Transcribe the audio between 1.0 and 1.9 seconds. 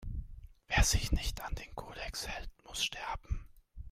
nicht an den